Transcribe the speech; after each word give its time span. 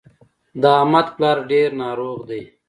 د 0.61 0.63
احمد 0.79 1.07
پلار 1.15 1.37
ډېر 1.51 1.69
ناروغ 1.83 2.17
دی. 2.29 2.41